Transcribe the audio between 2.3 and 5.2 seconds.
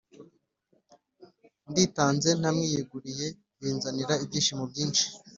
ntamwiyeguriye binzanira ibyishimo byinshi